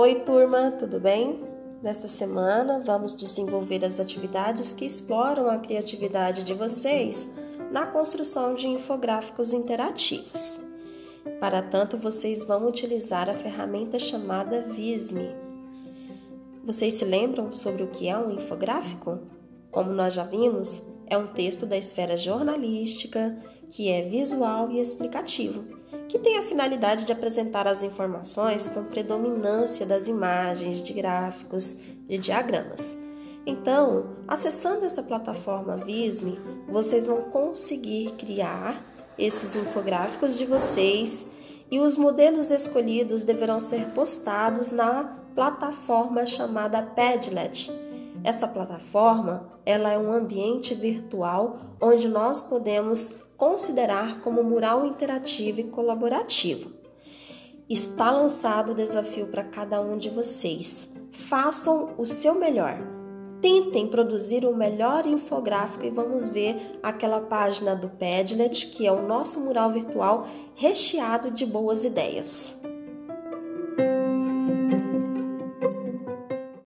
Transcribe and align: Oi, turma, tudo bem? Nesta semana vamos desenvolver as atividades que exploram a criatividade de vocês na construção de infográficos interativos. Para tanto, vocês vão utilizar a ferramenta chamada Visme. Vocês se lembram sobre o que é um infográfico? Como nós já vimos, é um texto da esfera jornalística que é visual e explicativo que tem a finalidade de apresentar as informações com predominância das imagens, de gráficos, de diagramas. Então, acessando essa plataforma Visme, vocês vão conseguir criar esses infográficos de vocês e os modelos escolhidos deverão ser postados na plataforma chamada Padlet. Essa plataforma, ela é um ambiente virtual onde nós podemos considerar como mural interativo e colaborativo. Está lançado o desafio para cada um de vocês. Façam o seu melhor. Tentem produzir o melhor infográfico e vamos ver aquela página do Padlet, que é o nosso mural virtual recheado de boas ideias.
Oi, 0.00 0.20
turma, 0.20 0.70
tudo 0.70 1.00
bem? 1.00 1.40
Nesta 1.82 2.06
semana 2.06 2.78
vamos 2.78 3.12
desenvolver 3.12 3.84
as 3.84 3.98
atividades 3.98 4.72
que 4.72 4.84
exploram 4.84 5.50
a 5.50 5.58
criatividade 5.58 6.44
de 6.44 6.54
vocês 6.54 7.28
na 7.72 7.84
construção 7.84 8.54
de 8.54 8.68
infográficos 8.68 9.52
interativos. 9.52 10.60
Para 11.40 11.62
tanto, 11.62 11.96
vocês 11.96 12.44
vão 12.44 12.68
utilizar 12.68 13.28
a 13.28 13.34
ferramenta 13.34 13.98
chamada 13.98 14.60
Visme. 14.60 15.34
Vocês 16.62 16.94
se 16.94 17.04
lembram 17.04 17.50
sobre 17.50 17.82
o 17.82 17.90
que 17.90 18.08
é 18.08 18.16
um 18.16 18.30
infográfico? 18.30 19.18
Como 19.72 19.90
nós 19.90 20.14
já 20.14 20.22
vimos, 20.22 20.96
é 21.08 21.18
um 21.18 21.26
texto 21.26 21.66
da 21.66 21.76
esfera 21.76 22.16
jornalística 22.16 23.36
que 23.68 23.90
é 23.90 24.02
visual 24.02 24.70
e 24.70 24.78
explicativo 24.78 25.76
que 26.08 26.18
tem 26.18 26.38
a 26.38 26.42
finalidade 26.42 27.04
de 27.04 27.12
apresentar 27.12 27.66
as 27.66 27.82
informações 27.82 28.66
com 28.66 28.84
predominância 28.84 29.84
das 29.84 30.08
imagens, 30.08 30.82
de 30.82 30.92
gráficos, 30.94 31.82
de 32.08 32.18
diagramas. 32.18 32.96
Então, 33.46 34.16
acessando 34.26 34.84
essa 34.84 35.02
plataforma 35.02 35.76
Visme, 35.76 36.38
vocês 36.68 37.06
vão 37.06 37.22
conseguir 37.30 38.12
criar 38.12 38.84
esses 39.18 39.56
infográficos 39.56 40.38
de 40.38 40.44
vocês 40.44 41.26
e 41.70 41.78
os 41.78 41.96
modelos 41.96 42.50
escolhidos 42.50 43.24
deverão 43.24 43.60
ser 43.60 43.86
postados 43.88 44.70
na 44.70 45.04
plataforma 45.34 46.24
chamada 46.24 46.82
Padlet. 46.82 47.70
Essa 48.24 48.48
plataforma, 48.48 49.52
ela 49.64 49.92
é 49.92 49.98
um 49.98 50.12
ambiente 50.12 50.74
virtual 50.74 51.58
onde 51.80 52.08
nós 52.08 52.40
podemos 52.40 53.22
considerar 53.36 54.20
como 54.20 54.42
mural 54.42 54.84
interativo 54.84 55.60
e 55.60 55.64
colaborativo. 55.64 56.70
Está 57.68 58.10
lançado 58.10 58.72
o 58.72 58.74
desafio 58.74 59.26
para 59.26 59.44
cada 59.44 59.80
um 59.80 59.96
de 59.96 60.10
vocês. 60.10 60.92
Façam 61.10 61.94
o 61.98 62.04
seu 62.04 62.34
melhor. 62.34 62.78
Tentem 63.40 63.86
produzir 63.86 64.44
o 64.44 64.56
melhor 64.56 65.06
infográfico 65.06 65.84
e 65.84 65.90
vamos 65.90 66.28
ver 66.28 66.56
aquela 66.82 67.20
página 67.20 67.76
do 67.76 67.88
Padlet, 67.88 68.66
que 68.68 68.86
é 68.86 68.90
o 68.90 69.06
nosso 69.06 69.40
mural 69.40 69.70
virtual 69.70 70.26
recheado 70.56 71.30
de 71.30 71.46
boas 71.46 71.84
ideias. 71.84 72.58